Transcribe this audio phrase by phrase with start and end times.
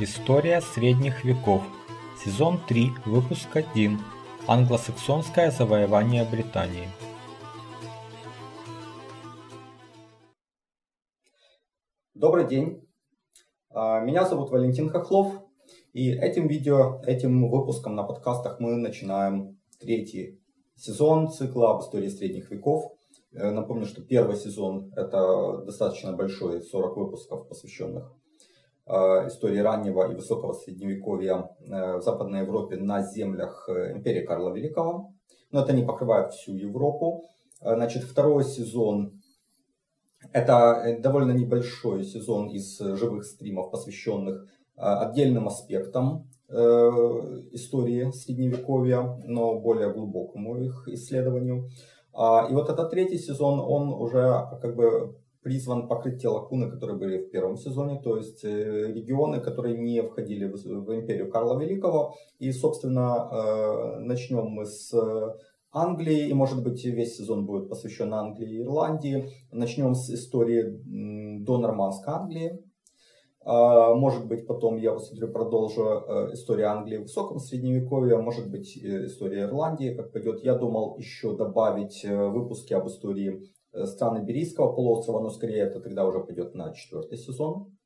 [0.00, 1.60] История средних веков.
[2.24, 3.98] Сезон 3, выпуск 1.
[4.46, 6.86] Англосаксонское завоевание Британии.
[12.14, 12.88] Добрый день.
[13.70, 15.32] А, меня зовут Валентин Хохлов.
[15.92, 20.40] И этим видео, этим выпуском на подкастах мы начинаем третий
[20.76, 22.92] сезон цикла об истории средних веков.
[23.32, 28.17] Э, напомню, что первый сезон это достаточно большой, 40 выпусков, посвященных
[29.28, 35.12] истории раннего и высокого средневековья э, в Западной Европе на землях э, империи Карла Великого.
[35.50, 37.24] Но это не покрывает всю Европу.
[37.60, 39.20] Значит, второй сезон
[40.32, 50.56] это довольно небольшой сезон из живых стримов, посвященных отдельным аспектам истории Средневековья, но более глубокому
[50.56, 51.68] их исследованию.
[52.20, 56.98] А, и вот этот третий сезон, он уже как бы призван покрыть те лакуны, которые
[56.98, 62.14] были в первом сезоне, то есть э, регионы, которые не входили в, империю Карла Великого.
[62.38, 64.92] И, собственно, э, начнем мы с
[65.70, 69.30] Англии, и, может быть, весь сезон будет посвящен Англии и Ирландии.
[69.52, 70.80] Начнем с истории
[71.44, 72.64] до нормандской Англии.
[73.44, 79.44] Может быть, потом я посмотрю, продолжу э, историю Англии в высоком средневековье, может быть, история
[79.44, 80.44] Ирландии, как пойдет.
[80.44, 86.06] Я думал еще добавить выпуски об истории Э, страны Берийского полуострова, но скорее это тогда
[86.06, 87.76] уже пойдет на четвертый сезон.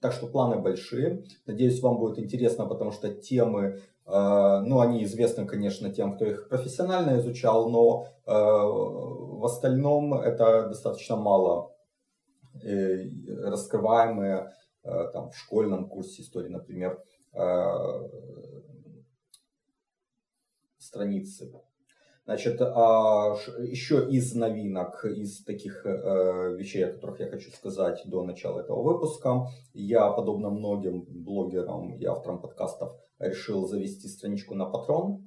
[0.00, 1.24] Так что планы большие.
[1.46, 6.48] Надеюсь, вам будет интересно, потому что темы, э, ну, они известны, конечно, тем, кто их
[6.48, 11.70] профессионально изучал, но э, в остальном это достаточно мало
[12.54, 17.02] раскрываемые там, в школьном курсе истории, например,
[20.76, 21.50] страницы
[22.24, 28.22] Значит, а, еще из новинок, из таких э, вещей, о которых я хочу сказать до
[28.22, 35.18] начала этого выпуска, я, подобно многим блогерам и авторам подкастов, решил завести страничку на Patreon.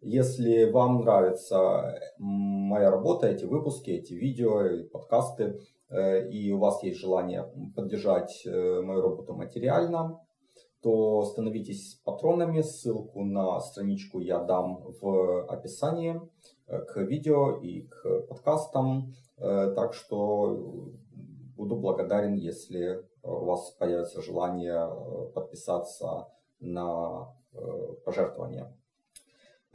[0.00, 5.58] Если вам нравится моя работа, эти выпуски, эти видео, подкасты,
[5.88, 10.20] э, и у вас есть желание поддержать э, мою работу материально,
[10.82, 12.60] то становитесь патронами.
[12.60, 16.20] Ссылку на страничку я дам в описании
[16.66, 19.12] э, к видео и к подкастам.
[19.38, 20.92] Э, так что
[21.56, 26.28] буду благодарен, если у вас появится желание э, подписаться
[26.60, 27.34] на
[28.04, 28.76] пожертвования.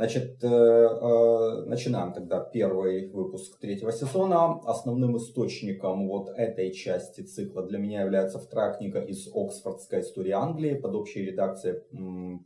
[0.01, 4.59] Значит, э, э, начинаем тогда первый выпуск третьего сезона.
[4.65, 10.73] Основным источником вот этой части цикла для меня является вторая книга из Оксфордской истории Англии
[10.73, 11.83] под общей редакцией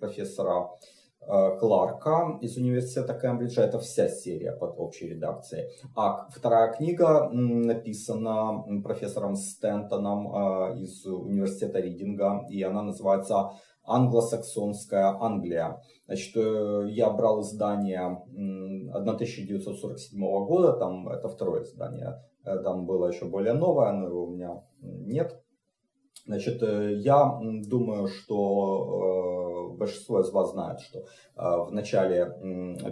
[0.02, 0.68] профессора
[1.22, 3.64] э, Кларка из университета Кембриджа.
[3.64, 5.70] Это вся серия под общей редакцией.
[5.96, 13.52] А вторая книга написана профессором Стентоном из университета Ридинга, и она называется
[13.86, 15.80] «Англосаксонская Англия».
[16.08, 18.24] Значит, э, я брал издание
[18.94, 24.32] 1947 года, там это второе издание, э, там было еще более новое, но его у
[24.32, 25.42] меня нет.
[26.26, 31.06] Значит, э, я думаю, что большинство из вас знает, что
[31.36, 32.32] в начале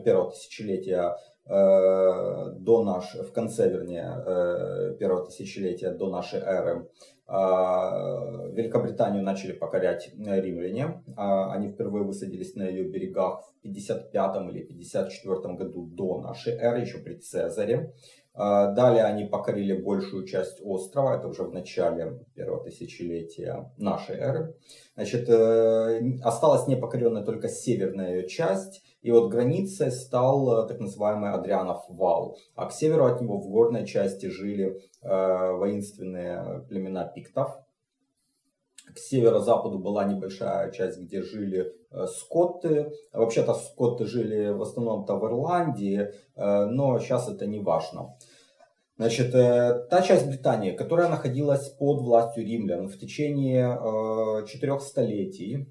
[0.04, 6.88] первого тысячелетия до наш, в конце, вернее, первого тысячелетия до нашей эры
[8.54, 11.04] Великобританию начали покорять э, римляне.
[11.16, 17.00] Они впервые высадились на ее берегах в 55 или 54 году до нашей эры, еще
[17.00, 17.94] при Цезаре.
[18.36, 24.56] А, далее они покорили большую часть острова, это уже в начале первого тысячелетия нашей эры.
[24.96, 31.30] Значит, э, осталась непокоренная только северная ее часть, и вот границей стал э, так называемый
[31.30, 32.40] Адрианов вал.
[32.56, 37.56] А к северу от него в горной части жили э, воинственные племена пиктов.
[38.96, 41.72] К северо-западу была небольшая часть, где жили
[42.08, 42.94] скотты.
[43.14, 48.16] Вообще-то скотты жили в основном-то в Ирландии, э, но сейчас это не важно.
[49.04, 55.68] Значит, э, та часть Британии, которая находилась под властью римлян в течение э, четырех столетий,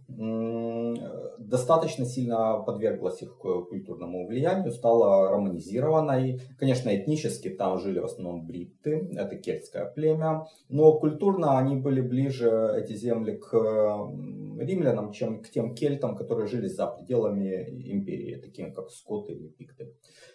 [1.38, 6.42] достаточно сильно подверглась их культурному влиянию, стала романизированной.
[6.58, 12.74] Конечно, этнически там жили в основном бритты, это кельтское племя, но культурно они были ближе,
[12.76, 13.50] эти земли, к
[14.58, 19.94] римлянам, чем к тем кельтам, которые жили за пределами империи, таким как скоты или пикты.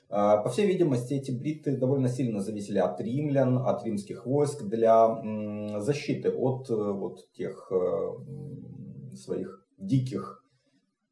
[0.09, 5.79] А, по всей видимости, эти бритты довольно сильно зависели от римлян, от римских войск для
[5.79, 10.43] защиты от э, вот тех э, своих диких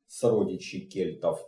[0.07, 1.45] сородичей кельтов.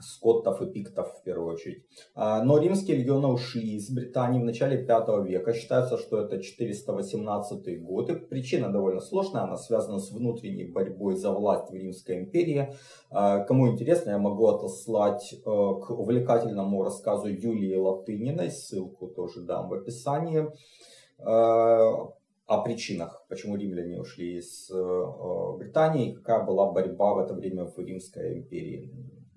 [0.00, 1.84] Скоттов и пиктов в первую очередь.
[2.14, 5.52] А, но римские легионы ушли из Британии в начале 5 века.
[5.54, 8.10] Считается, что это 418 год.
[8.10, 12.74] И причина довольно сложная, она связана с внутренней борьбой за власть в Римской империи.
[13.10, 19.68] А, кому интересно, я могу отослать э, к увлекательному рассказу Юлии Латыниной, ссылку тоже дам
[19.68, 20.46] в описании
[21.18, 22.12] а,
[22.46, 27.78] о причинах, почему римляне ушли из э, Британии, какая была борьба в это время в
[27.78, 28.90] Римской империи.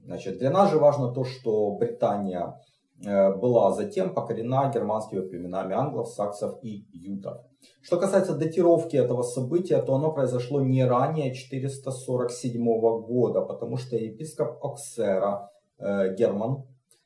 [0.05, 2.59] Значит, для нас же важно то, что Британия
[3.05, 7.41] э, была затем покорена германскими племенами англов, саксов и ютов.
[7.81, 12.63] Что касается датировки этого события, то оно произошло не ранее 447
[13.01, 16.63] года, потому что епископ Оксера э, Герман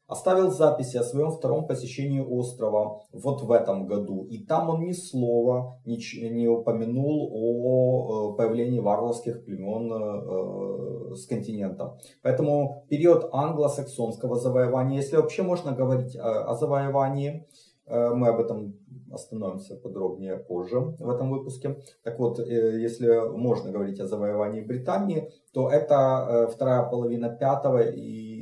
[0.08, 4.26] оставил записи о своем втором посещении острова вот в этом году.
[4.30, 11.26] И там он ни слова не упомянул о э, появлении варварских племен э, э, с
[11.26, 11.98] континента.
[12.22, 17.48] Поэтому период англосаксонского завоевания, если вообще можно говорить о завоевании,
[17.88, 18.74] мы об этом
[19.12, 21.78] остановимся подробнее позже в этом выпуске.
[22.04, 28.35] Так вот, если можно говорить о завоевании Британии, то это вторая половина пятого и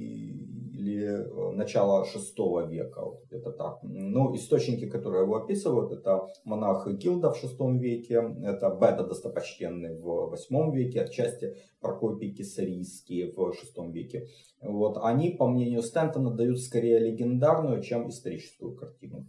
[1.03, 3.79] Э, начала шестого века, вот это так.
[3.83, 10.29] Ну, источники, которые его описывают, это монах Гилда в шестом веке, это Беда достопочтенный в
[10.29, 14.27] восьмом веке, отчасти Прокопий Кесарийский в шестом веке.
[14.61, 19.27] Вот, они, по мнению Стентона, дают скорее легендарную, чем историческую картину.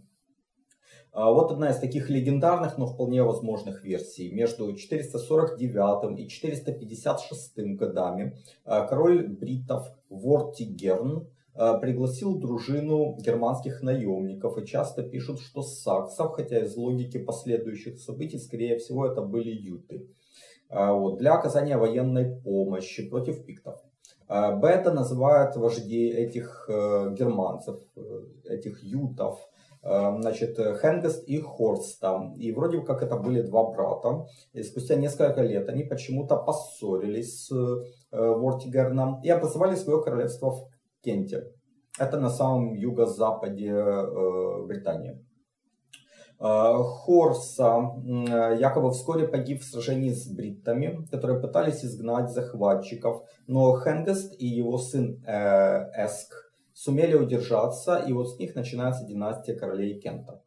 [1.11, 4.31] А вот одна из таких легендарных, но вполне возможных версий.
[4.31, 8.35] Между 449 и 456 годами
[8.65, 16.59] а, король бритов Вортигерн Э, пригласил дружину германских наемников и часто пишут, что саксов, хотя
[16.59, 20.07] из логики последующих событий, скорее всего, это были юты.
[20.69, 23.79] Э, вот, для оказания военной помощи против пиктов.
[24.27, 27.79] Э, Бета называют вождей этих германцев,
[28.43, 29.39] этих ютов,
[29.81, 32.33] значит, Хенгест и Хорста.
[32.37, 34.25] И вроде как это были два брата.
[34.53, 40.74] И спустя несколько лет они почему-то поссорились с Вортигерном и образовали свое королевство в
[41.05, 41.51] Кенте.
[41.99, 45.23] Это на самом юго-западе э, Британии.
[46.39, 47.91] Э, Хорса
[48.59, 54.77] якобы вскоре погиб в сражении с бриттами, которые пытались изгнать захватчиков, но Хенгест и его
[54.77, 56.33] сын э, Эск
[56.73, 60.41] сумели удержаться, и вот с них начинается династия королей Кента.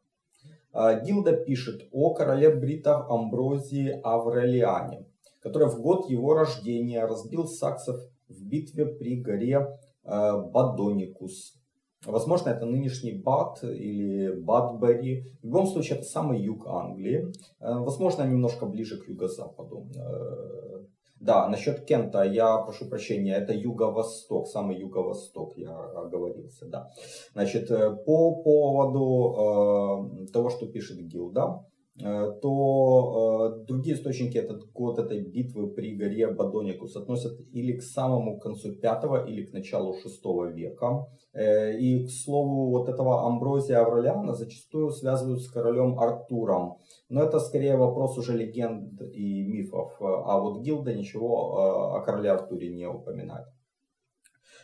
[0.74, 5.06] Гилда пишет о короле бриттов Амброзии Аврелиане,
[5.40, 7.96] который в год его рождения разбил саксов
[8.28, 9.66] в битве при горе
[10.08, 11.58] Бадоникус.
[12.06, 15.24] Возможно, это нынешний Бад или Бадбери.
[15.42, 17.32] В любом случае, это самый юг Англии.
[17.60, 19.88] Э, возможно, немножко ближе к юго-западу.
[19.96, 20.84] Э,
[21.20, 26.90] да, насчет Кента я прошу прощения, это юго-восток, самый юго-восток, я оговорился, да.
[27.32, 27.68] Значит,
[28.06, 35.20] по поводу э, того, что пишет Гилда, Э, то э, другие источники этот год этой
[35.20, 40.22] битвы при горе Бадоникус относят или к самому концу 5 или к началу 6
[40.54, 41.08] века.
[41.32, 46.78] Э, и, к слову, вот этого Амброзия Аврелиана зачастую связывают с королем Артуром.
[47.08, 49.96] Но это скорее вопрос уже легенд и мифов.
[50.00, 53.46] А вот Гилда ничего о короле Артуре не упоминает.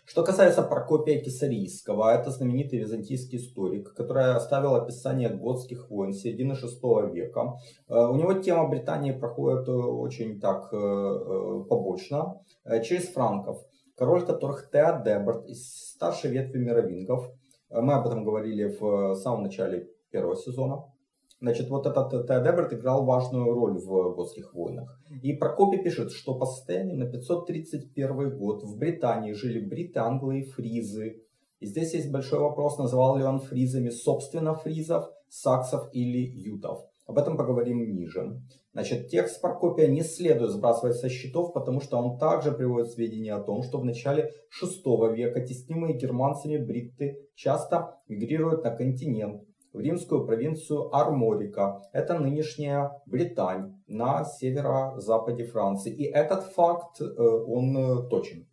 [0.05, 7.11] Что касается Прокопия Кесарийского, это знаменитый византийский историк, который оставил описание готских войн середины VI
[7.11, 7.55] века.
[7.89, 12.41] Э, у него тема Британии проходит э, очень так э, побочно,
[12.83, 13.63] через франков,
[13.97, 17.31] король которых Теодеберт из старшей ветви мировингов.
[17.71, 20.85] Мы об этом говорили в самом начале первого сезона.
[21.45, 24.99] Значит, вот этот Теодеберт играл важную роль в готских войнах.
[25.23, 30.45] И Прокопий пишет, что по состоянию на 531 год в Британии жили бриты, англы и
[30.45, 31.23] фризы.
[31.61, 36.87] И здесь есть большой вопрос, называл ли он фризами собственно фризов, саксов или ютов.
[37.07, 38.41] Об этом поговорим ниже.
[38.73, 43.43] Значит, текст Прокопия не следует сбрасывать со счетов, потому что он также приводит сведения о
[43.43, 44.31] том, что в начале
[44.63, 49.43] VI века теснимые германцами бритты часто мигрируют на континент,
[49.75, 51.83] в римскую провинцию Арморика.
[51.93, 55.93] Это нынешняя Британь на северо-западе Франции.
[55.93, 58.47] И этот факт, э, он э, точен.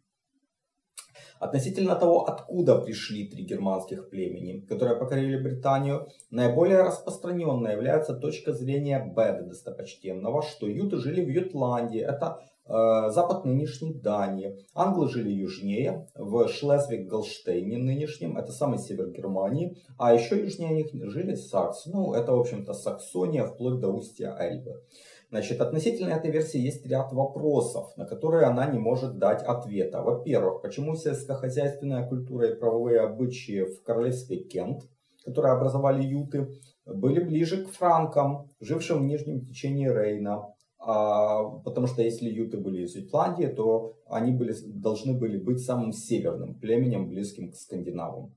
[1.40, 9.00] Относительно того, откуда пришли три германских племени, которые покорили Британию, наиболее распространенной является точка зрения
[9.00, 12.00] Беда достопочтенного, что юты жили в Ютландии.
[12.00, 14.58] Это запад нынешней Дании.
[14.74, 21.36] Англы жили южнее, в Шлезвиг-Голштейне нынешнем, это самый север Германии, а еще южнее них жили
[21.36, 21.90] саксы.
[21.92, 24.82] Ну, это, в общем-то, Саксония, вплоть до устья Эльбы.
[25.30, 30.02] Значит, относительно этой версии есть ряд вопросов, на которые она не может дать ответа.
[30.02, 34.82] Во-первых, почему сельскохозяйственная культура и правовые обычаи в королевстве Кент,
[35.24, 36.50] которые образовали юты,
[36.86, 40.54] были ближе к франкам, жившим в нижнем течении Рейна,
[40.86, 46.56] потому что если юты были из Ютландии, то они были, должны были быть самым северным
[46.56, 48.34] племенем, близким к скандинавам.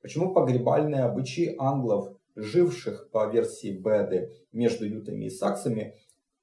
[0.00, 5.96] Почему погребальные обычаи англов, живших по версии Беды между ютами и саксами,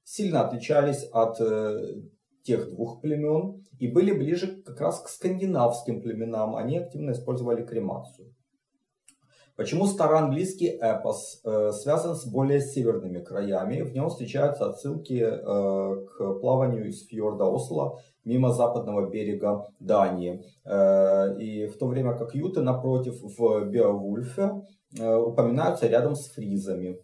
[0.03, 2.01] сильно отличались от э,
[2.43, 6.55] тех двух племен и были ближе как раз к скандинавским племенам.
[6.55, 8.35] Они активно использовали кремацию.
[9.55, 13.83] Почему староанглийский эпос э, связан с более северными краями?
[13.83, 20.43] В нем встречаются отсылки э, к плаванию из фьорда Осло мимо западного берега Дании.
[20.65, 24.61] Э, и в то время как юты, напротив, в Беовульфе
[24.97, 26.99] упоминаются рядом с фризами.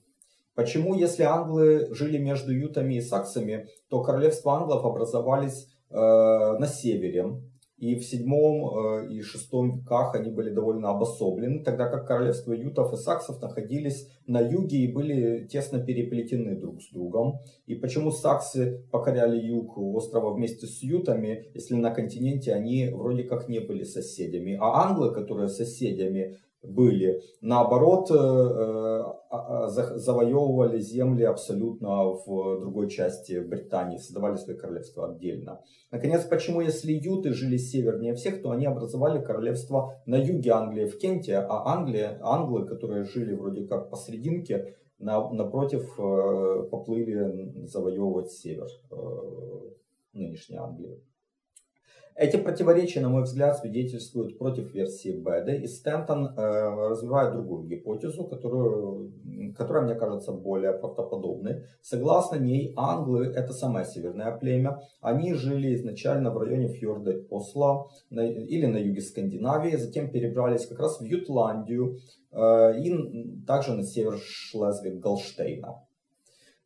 [0.53, 7.41] Почему, если англы жили между ютами и саксами, то королевства англов образовались на севере,
[7.81, 12.93] и в седьмом э, и шестом веках они были довольно обособлены, тогда как королевства ютов
[12.93, 17.39] и саксов находились на юге и были тесно переплетены друг с другом.
[17.65, 23.49] И почему саксы покоряли юг острова вместе с ютами, если на континенте они вроде как
[23.49, 27.21] не были соседями, а англы, которые соседями, были.
[27.41, 35.11] Наоборот, э, э, а, а, завоевывали земли абсолютно в другой части Британии, создавали свои королевства
[35.11, 35.61] отдельно.
[35.91, 40.97] Наконец, почему если юты жили севернее всех, то они образовали королевство на юге Англии, в
[40.97, 48.67] Кенте, а Англия, англы, которые жили вроде как посерединке, напротив э, поплыли завоевывать север
[50.13, 51.01] нынешней Англии.
[52.15, 58.25] Эти противоречия, на мой взгляд, свидетельствуют против версии Беда, и Стентон э, развивает другую гипотезу,
[58.25, 59.13] которую,
[59.57, 61.63] которая мне кажется более правдоподобной.
[61.81, 64.81] Согласно ней, англы– это самое северное племя.
[64.99, 70.79] Они жили изначально в районе фьорда Осло на, или на юге Скандинавии, затем перебрались как
[70.79, 71.97] раз в Ютландию
[72.31, 75.75] э, и также на север Шлезвиг-Голштейна.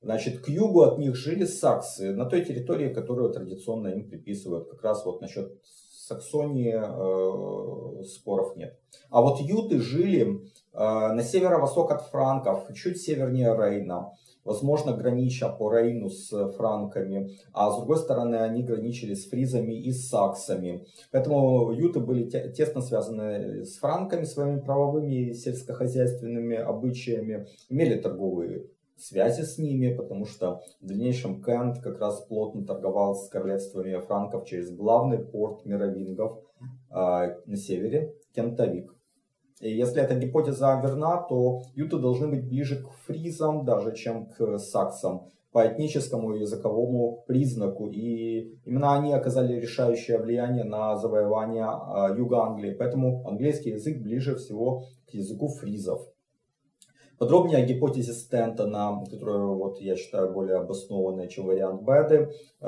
[0.06, 4.70] Значит, к югу от них жили саксы, на той территории, которую традиционно им приписывают.
[4.70, 5.52] Как раз вот насчет
[5.98, 8.80] Саксонии э, споров нет.
[9.10, 10.44] А вот юты жили
[10.74, 14.12] э, на северо-восток от франков, чуть севернее Рейна.
[14.44, 19.92] Возможно, гранича по Рейну с франками, а с другой стороны они граничили с фризами и
[19.92, 20.86] с саксами.
[21.12, 28.68] Поэтому юты были тесно связаны с франками, своими правовыми и сельскохозяйственными обычаями, имели торговые
[29.02, 34.46] связи с ними, потому что в дальнейшем Кент как раз плотно торговал с королевствами франков
[34.46, 36.40] через главный порт мировингов
[36.92, 36.96] э,
[37.46, 38.96] на севере, Кентавик.
[39.62, 44.58] И если эта гипотеза верна, то юты должны быть ближе к фризам даже, чем к
[44.58, 47.88] саксам по этническому и языковому признаку.
[47.88, 52.76] И именно они оказали решающее влияние на завоевание э, юга Англии.
[52.78, 56.02] Поэтому английский язык ближе всего к языку фризов.
[57.18, 62.30] Подробнее о гипотезе Стентона, которую вот, я считаю более обоснованной, чем вариант Беды,
[62.62, 62.68] э,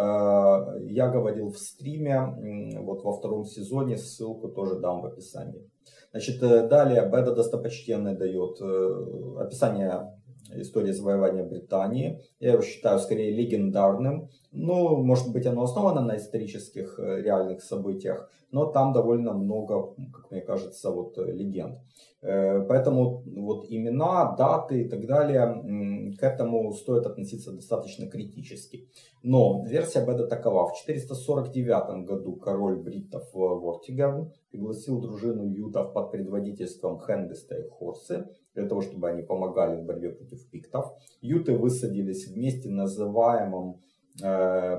[0.90, 5.70] я говорил в стриме вот во втором сезоне, ссылку тоже дам в описании.
[6.12, 10.14] Значит, э, далее Беда достопочтенный дает э, описание
[10.56, 12.22] истории завоевания Британии.
[12.40, 14.30] Я его считаю скорее легендарным.
[14.52, 20.42] Ну, может быть, оно основано на исторических реальных событиях, но там довольно много, как мне
[20.42, 21.80] кажется, вот легенд.
[22.22, 28.88] Э, поэтому вот имена, даты и так далее, к этому стоит относиться достаточно критически.
[29.24, 30.68] Но версия Беда такова.
[30.68, 38.68] В 449 году король бриттов Вортигарн пригласил дружину ютов под предводительством Хендеста и Хорсы для
[38.68, 40.94] того, чтобы они помогали в борьбе против пиктов.
[41.22, 43.82] Юты высадились в месте, называемом
[44.24, 44.78] э,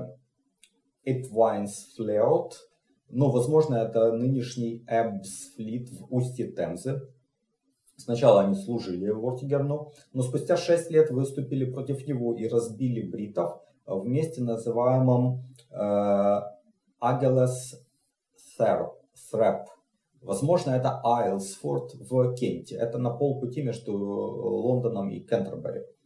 [1.03, 2.57] Эдвайнс Флеот,
[3.09, 7.01] но, возможно, это нынешний Эбсфлит в устье Темзы.
[7.97, 14.05] Сначала они служили Вортигерну, но спустя 6 лет выступили против него и разбили бритов в
[14.05, 16.41] месте, называемом э,
[16.99, 17.83] Агелес
[18.55, 19.67] Срэп.
[20.21, 22.75] Возможно, это Айлсфорд в Кенте.
[22.75, 25.79] Это на полпути между Лондоном и Кентербери.
[25.79, 25.98] Э,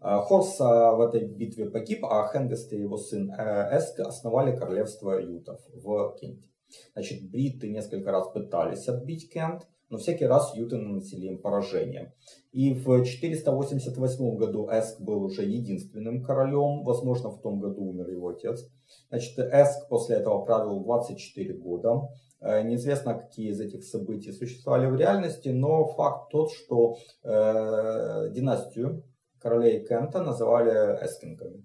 [0.00, 5.60] Хорс в этой битве погиб, а Хенгест и его сын э, Эск основали королевство Ютов
[5.74, 6.48] в Кенте.
[6.94, 12.14] Значит, бриты несколько раз пытались отбить Кент, но всякий раз юты наносили им поражение.
[12.52, 18.28] И в 488 году Эск был уже единственным королем, возможно, в том году умер его
[18.28, 18.64] отец.
[19.08, 22.08] Значит, Эск после этого правил 24 года.
[22.40, 29.02] Э, неизвестно, какие из этих событий существовали в реальности, но факт тот, что э, династию
[29.40, 30.70] королей Кента называли
[31.04, 31.64] эскингами.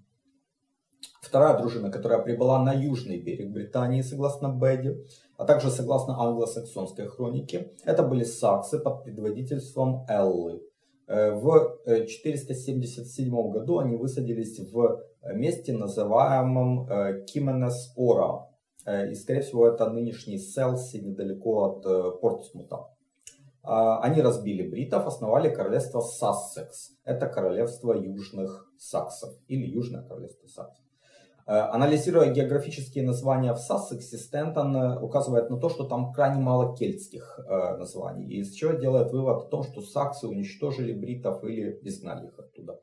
[1.20, 5.04] Вторая дружина, которая прибыла на южный берег Британии, согласно Бэдди,
[5.36, 10.62] а также согласно англосаксонской хронике, это были саксы под предводительством Эллы.
[11.08, 15.02] Э, в 477 э, году они высадились в
[15.34, 18.48] месте, называемом э, Кименес-Ора.
[19.10, 22.86] И, скорее всего, это нынешний Селси, недалеко от Портсмута.
[23.66, 26.92] А, они разбили бритов, основали королевство Сассекс.
[27.04, 30.84] Это королевство южных саксов или Южное королевство саксов.
[31.46, 37.38] Анализируя географические названия в Сассексе, Стентон указывает на то, что там крайне мало кельтских
[37.78, 42.80] названий, из чего делает вывод о том, что саксы уничтожили бритов или изгнали их оттуда.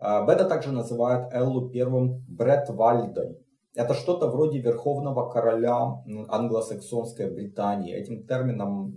[0.00, 3.38] Беда также называет Эллу первым Бретвальдой.
[3.74, 7.94] Это что-то вроде верховного короля англосаксонской Британии.
[7.94, 8.92] Этим термином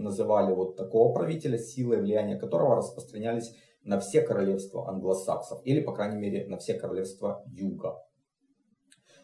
[0.00, 3.52] называли вот такого правителя, силы влияния которого распространялись
[3.84, 7.98] на все королевства англосаксов, или, по крайней мере, на все королевства юга.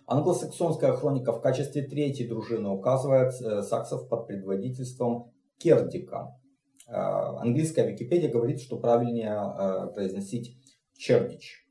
[0.07, 6.35] Англосаксонская хроника в качестве третьей дружины указывает э, саксов под предводительством Кердика.
[6.89, 6.95] Э,
[7.41, 10.57] английская Википедия говорит, что правильнее э, произносить
[10.97, 11.68] Чердич.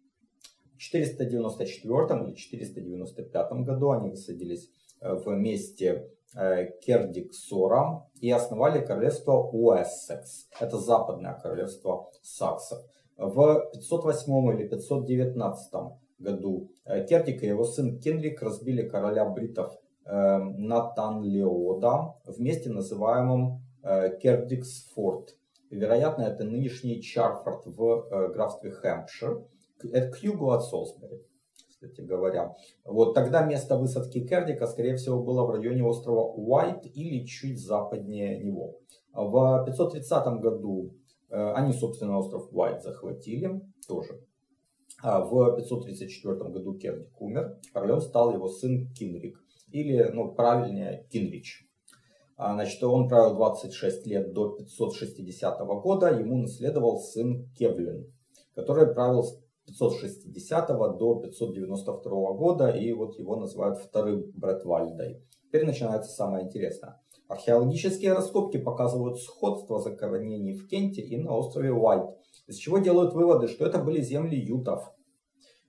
[0.77, 4.69] В 494 или 495 году они высадились
[5.01, 10.47] в месте Кердик-Сора и основали королевство Уэссекс.
[10.59, 12.79] Это западное королевство саксов.
[13.17, 15.73] В 508 или 519
[16.19, 16.69] году
[17.09, 23.63] Кердик и его сын Кенрик разбили короля бритов Натан Леода в месте, называемом
[24.21, 25.35] Кердиксфорд.
[25.71, 29.43] Вероятно, это нынешний Чарфорд в графстве Хэмпшир.
[29.83, 31.23] Это к югу от Солсбери,
[31.69, 32.55] кстати говоря.
[32.83, 38.39] Вот тогда место высадки Кердика, скорее всего, было в районе острова Уайт или чуть западнее
[38.43, 38.79] него.
[39.13, 40.93] В 530 году
[41.29, 44.21] они, собственно, остров Уайт захватили тоже.
[45.03, 49.39] А в 534 году Кердик умер, королем стал его сын Кинрик,
[49.71, 51.67] или, ну, правильнее, Кинрич.
[52.35, 58.11] А, значит, он правил 26 лет до 560 года, ему наследовал сын Кевлин,
[58.55, 65.21] который правил с 560 до 592 года, и вот его называют вторым Бретвальдой.
[65.43, 66.99] Теперь начинается самое интересное.
[67.27, 72.05] Археологические раскопки показывают сходство захоронений в Кенте и на острове Уайт,
[72.47, 74.93] из чего делают выводы, что это были земли ютов.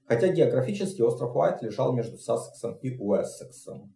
[0.07, 3.93] Хотя географически остров Уайт лежал между Сассексом и Уэссексом.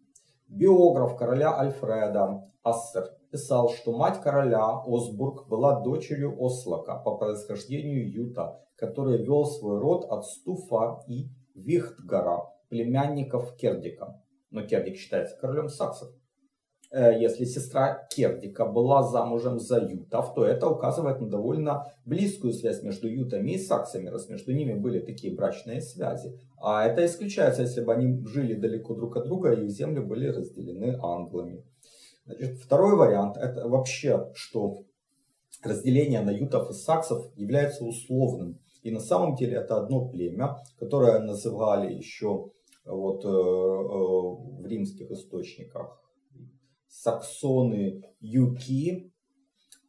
[0.47, 8.59] Биограф короля Альфреда Ассер писал, что мать короля Осбург была дочерью Ослака по происхождению Юта,
[8.83, 14.21] который вел свой род от Стуфа и Вихтгара, племянников Кердика.
[14.51, 16.09] Но Кердик считается королем саксов.
[16.91, 22.83] Э, если сестра Кердика была замужем за Ютов, то это указывает на довольно близкую связь
[22.83, 26.37] между Ютами и Саксами, раз между ними были такие брачные связи.
[26.57, 30.27] А это исключается, если бы они жили далеко друг от друга и их земли были
[30.27, 31.63] разделены англами.
[32.25, 34.83] Значит, второй вариант это вообще, что
[35.63, 38.59] разделение на Ютов и Саксов является условным.
[38.83, 42.51] И на самом деле это одно племя, которое называли еще
[42.85, 46.01] вот, э, э, в римских источниках
[46.87, 49.11] саксоны Юки.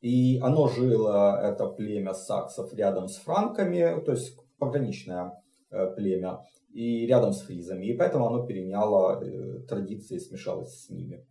[0.01, 7.07] И оно жило, это племя саксов, рядом с франками, то есть пограничное э, племя, и
[7.07, 7.87] рядом с фризами.
[7.87, 11.27] И поэтому оно переняло э, традиции, смешалось с ними.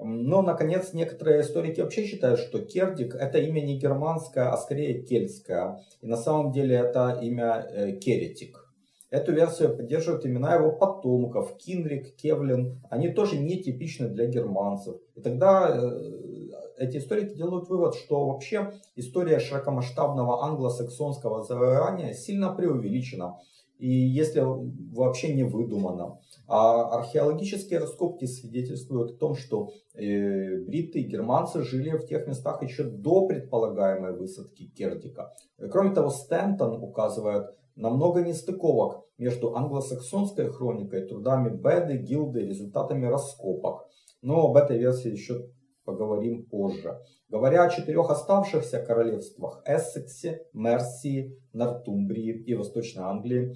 [0.00, 5.82] Но, наконец, некоторые историки вообще считают, что Кердик это имя не германское, а скорее кельтское.
[6.00, 8.64] И на самом деле это имя э, Керетик.
[9.10, 12.80] Эту версию поддерживают имена его потомков, Кинрик, Кевлин.
[12.90, 14.96] Они тоже не типичны для германцев.
[15.16, 16.28] И тогда э,
[16.76, 23.38] эти историки делают вывод, что вообще история широкомасштабного англосаксонского завоевания сильно преувеличена.
[23.78, 26.18] И если вообще не выдумана.
[26.48, 32.62] А археологические раскопки свидетельствуют о том, что э, бриты и германцы жили в тех местах
[32.62, 35.34] еще до предполагаемой высадки Кердика.
[35.70, 43.86] Кроме того, Стентон указывает на много нестыковок между англосаксонской хроникой, трудами Беды, Гилды результатами раскопок.
[44.22, 45.50] Но об этой версии еще
[45.84, 46.98] поговорим позже.
[47.28, 53.54] Говоря о четырех оставшихся королевствах Эссексе, Мерсии, Нортумбрии и Восточной Англии,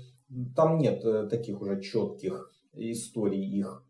[0.55, 3.85] там нет э, таких уже четких историй их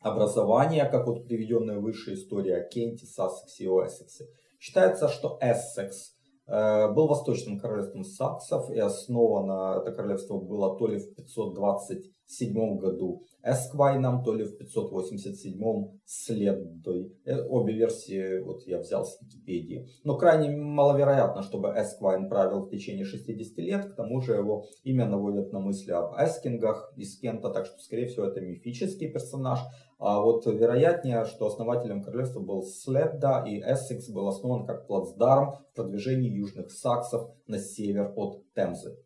[0.00, 4.26] образования, как вот приведенная выше история о Кенте, Сассексе и Уэссексе.
[4.58, 6.16] Считается, что Эссекс
[6.48, 12.78] Э, был восточным королевством саксов, и основано это королевство было то ли в 527 587
[12.78, 17.12] году Эсквайном, то ли в 587 следой.
[17.24, 19.88] Э, обе версии вот я взял с Википедии.
[20.04, 23.92] Но крайне маловероятно, чтобы Эсквайн правил в течение 60 лет.
[23.92, 28.06] К тому же его имя наводит на мысли об Эскингах из Кента, так что, скорее
[28.06, 29.60] всего, это мифический персонаж.
[29.98, 35.76] А вот вероятнее, что основателем королевства был Следда, и Эссекс был основан как плацдарм в
[35.76, 38.98] продвижении южных саксов на север от Темзы.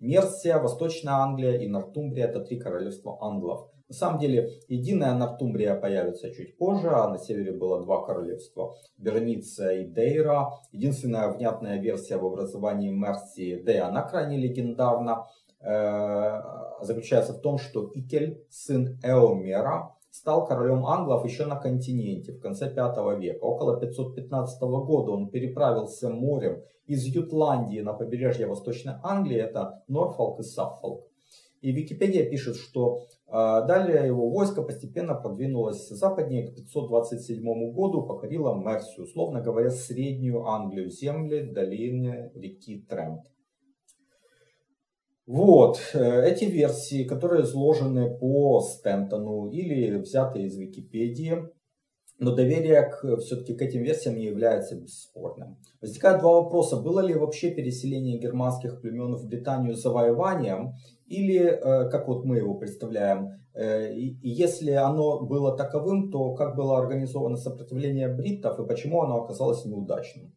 [0.00, 3.70] Мерсия, Восточная Англия и Нортумбрия– это три королевства англов.
[3.88, 9.82] На самом деле, единая Нортумбрия появится чуть позже, а на севере было два королевства– Берниция
[9.82, 10.48] и Дейра.
[10.72, 15.26] Единственная внятная версия в образовании Мерсии, да и она крайне легендарна,
[15.60, 16.42] э,
[16.80, 22.72] заключается в том, что Икель, сын Эомера, стал королем англов еще на континенте в конце
[22.72, 23.44] 5 века.
[23.44, 30.44] Около 515 года он переправился морем из Ютландии на побережье Восточной Англии, это Норфолк и
[30.44, 31.02] Саффолк.
[31.62, 38.54] И Википедия пишет, что э, далее его войско постепенно продвинулось западнее к 527 году, покорило
[38.54, 43.22] Мерсию, условно говоря, среднюю Англию, земли долины реки Трент.
[45.26, 51.48] Вот, э, эти версии, которые изложены по Стентону или взяты из Википедии,
[52.18, 55.56] но доверие к, все-таки к этим версиям не является бесспорным.
[55.80, 56.76] Возникают два вопроса.
[56.76, 60.74] Было ли вообще переселение германских племен в Британию завоеванием?
[61.06, 66.54] Или, э, как вот мы его представляем, э, и если оно было таковым, то как
[66.54, 70.34] было организовано сопротивление бриттов и почему оно оказалось неудачным?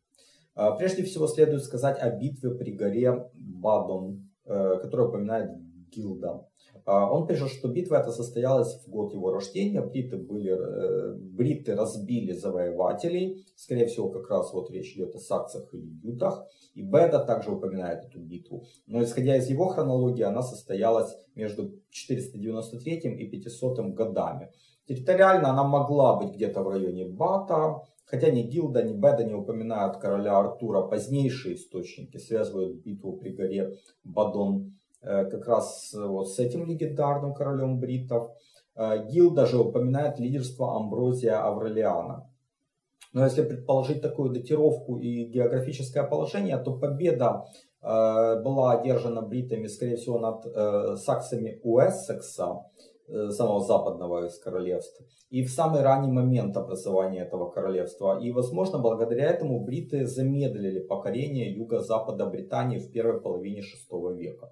[0.79, 5.51] Прежде всего следует сказать о битве при горе Бадон который упоминает
[5.89, 6.47] Гилда.
[6.85, 9.81] А, он пишет, что битва эта состоялась в год его рождения.
[9.81, 13.45] Бриты, были, э, бриты разбили завоевателей.
[13.55, 16.45] Скорее всего, как раз вот речь идет о саксах или ютах.
[16.75, 18.63] И Беда также упоминает эту битву.
[18.85, 24.51] Но исходя из его хронологии, она состоялась между 493 и 500 годами.
[24.87, 29.97] Территориально она могла быть где-то в районе Бата, Хотя ни Гилда, ни Беда не упоминают
[29.97, 33.73] короля Артура, позднейшие источники связывают битву при горе
[34.05, 38.31] Бадон э, как раз э, вот с этим легендарным королем бритов.
[38.75, 42.31] Э, Гил даже упоминает лидерство Амброзия Аврелиана.
[43.11, 47.45] Но если предположить такую датировку и географическое положение, то победа
[47.81, 52.65] была одержана бритами, скорее всего, над саксами Уэссекса,
[53.07, 58.19] самого западного из королевств, и в самый ранний момент образования этого королевства.
[58.19, 64.51] И, возможно, благодаря этому бриты замедлили покорение юго-запада Британии в первой половине VI века.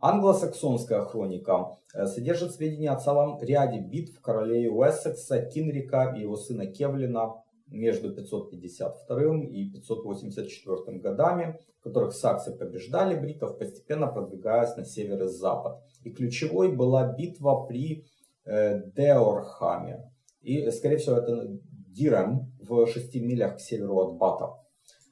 [0.00, 6.66] Англосаксонская хроника э, содержит сведения о целом ряде битв королей Уэссекса, Кинрика и его сына
[6.66, 15.24] Кевлина между 552 и 584 годами, в которых саксы побеждали бритов, постепенно продвигаясь на север
[15.24, 15.80] и запад.
[16.04, 18.04] И ключевой была битва при
[18.44, 20.10] э, Деорхаме.
[20.40, 24.54] И, скорее всего, это Дирем в 6 милях к северу от Бата.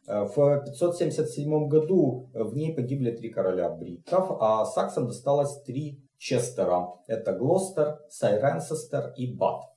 [0.07, 6.89] Э, в 577 году в ней погибли три короля бритов, а саксам досталось три Честера.
[7.07, 9.76] Это Глостер, Сайренсестер и Бат.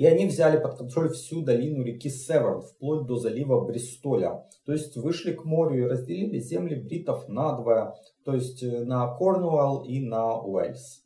[0.00, 4.46] И они взяли под контроль всю долину реки Северн, вплоть до залива Бристоля.
[4.64, 9.84] То есть вышли к морю и разделили земли бритов надвое, то есть э, на Корнуэлл
[9.84, 11.04] и на Уэльс.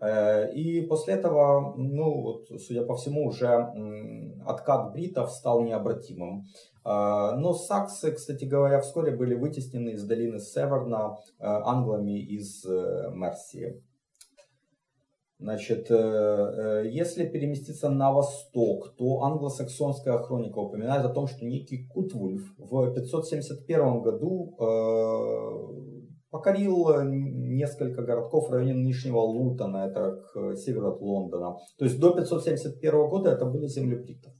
[0.00, 3.46] Э, и после этого, ну, вот, судя по всему, уже
[4.44, 6.46] откат бритов стал необратимым.
[6.84, 13.80] Э, но саксы, кстати говоря, вскоре были вытеснены из долины Северна англами из Мерсии.
[15.42, 21.88] Значит, э, э, если переместиться на восток, то англосаксонская хроника упоминает о том, что некий
[21.88, 30.92] Кутвульф в 571 году э, покорил несколько городков в районе нынешнего Лутона, это к северу
[30.92, 31.56] от Лондона.
[31.76, 34.32] То есть до 571 года это были земли бриттов.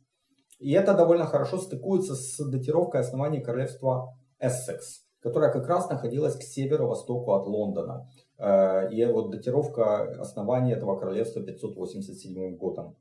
[0.60, 6.42] И это довольно хорошо стыкуется с датировкой основания королевства Эссекс, которое как раз находилось к
[6.42, 8.08] северо-востоку от Лондона.
[8.42, 12.96] Э, и вот датировка основания этого королевства 587 годом.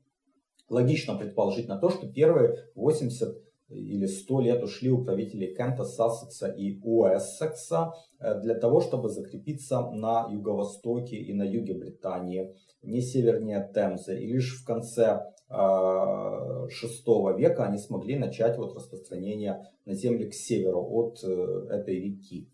[0.68, 6.46] Логично предположить на то, что первые 80 или 100 лет ушли у правителей Кента, Сассекса
[6.46, 13.68] и Уэссекса э, для того, чтобы закрепиться на юго-востоке и на юге Британии, не севернее
[13.74, 14.22] Темзы.
[14.22, 20.34] И лишь в конце VI э, века они смогли начать вот распространение на земли к
[20.34, 22.48] северу от этой реки.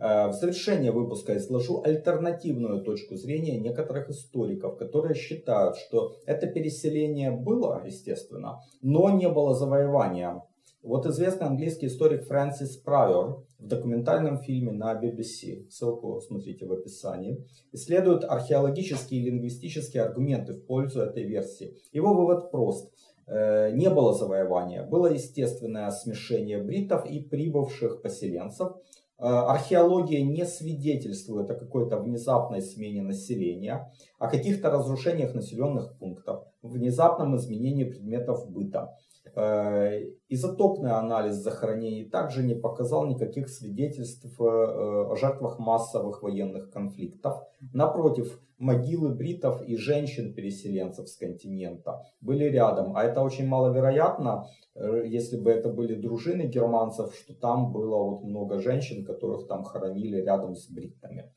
[0.00, 7.30] Э, в завершение выпуска изложу альтернативную точку зрения некоторых историков, которые считают, что это переселение
[7.30, 10.42] было, естественно, но не было завоевания.
[10.82, 17.44] Вот известный английский историк Фрэнсис Прайор в документальном фильме на BBC, ссылку смотрите в описании,
[17.72, 21.76] исследует археологические и лингвистические аргументы в пользу этой версии.
[21.92, 22.90] Его вывод прост.
[23.26, 28.72] Э, не было завоевания, было естественное смешение бритов и прибывших поселенцев.
[29.20, 37.36] Э, археология не свидетельствует о какой-то внезапной смене населения, о каких-то разрушениях населенных пунктов, внезапном
[37.36, 38.96] изменении предметов быта.
[39.34, 47.40] Э, изотопный анализ захоронений также не показал никаких свидетельств э, о жертвах массовых военных конфликтов.
[47.72, 52.96] Напротив, могилы бритов и женщин-переселенцев с континента были рядом.
[52.96, 58.24] А это очень маловероятно, э, если бы это были дружины германцев, что там было вот
[58.24, 61.32] много женщин, которых там хоронили рядом с бритами.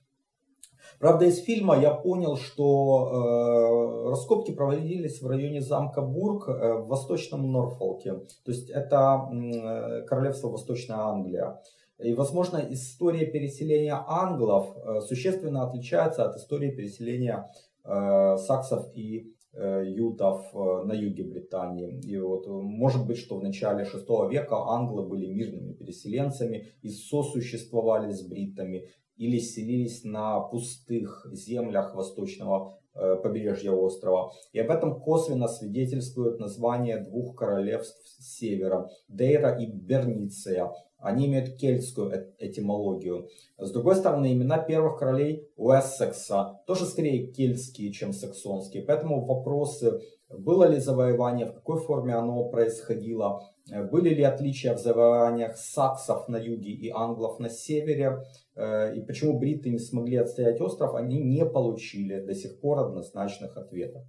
[1.00, 6.88] Правда, из фильма я понял, что э, раскопки проводились в районе замка Бург э, в
[6.88, 8.14] восточном Норфолке.
[8.46, 11.62] То есть это э, королевство Восточная Англия.
[12.00, 17.50] И, возможно, история переселения англов э, существенно отличается от истории переселения
[17.84, 22.00] э, саксов и э, ютов э, на юге Британии.
[22.02, 28.12] И вот может быть, что в начале 6 века англы были мирными переселенцами и сосуществовали
[28.12, 34.32] с бритами или селились на пустых землях восточного э, побережья острова.
[34.52, 40.72] И об этом косвенно свидетельствует название двух королевств севера, Дейра и Берниция.
[40.98, 43.30] Они имеют кельтскую э, этимологию.
[43.58, 48.84] С другой стороны, имена первых королей Уэссекса тоже скорее кельтские, чем саксонские.
[48.84, 50.02] Поэтому вопросы,
[50.38, 53.42] было ли завоевание, в какой форме оно происходило,
[53.92, 58.24] были ли отличия в завоеваниях саксов на юге и англов на севере?
[58.56, 63.58] Э, и почему бриты не смогли отстоять остров, они не получили до сих пор однозначных
[63.58, 64.04] ответов.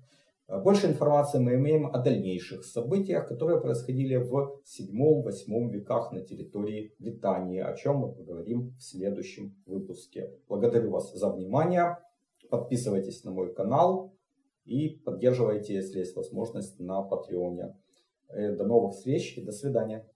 [0.48, 6.92] Э, больше информации мы имеем о дальнейших событиях, которые происходили в 7-8 веках на территории
[6.98, 10.32] Британии, о чем мы поговорим в следующем выпуске.
[10.48, 11.98] Благодарю вас за внимание.
[12.50, 14.13] Подписывайтесь на мой канал
[14.64, 17.76] и поддерживайте, если есть возможность, на Патреоне.
[18.28, 20.08] Э, до новых встреч и до свидания.